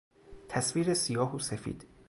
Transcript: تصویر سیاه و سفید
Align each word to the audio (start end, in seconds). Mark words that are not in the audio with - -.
تصویر 0.49 0.93
سیاه 0.93 1.35
و 1.35 1.39
سفید 1.39 1.87